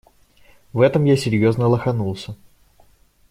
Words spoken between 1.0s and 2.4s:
я серьёзно лоханулся.